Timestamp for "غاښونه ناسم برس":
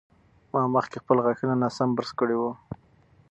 1.25-2.11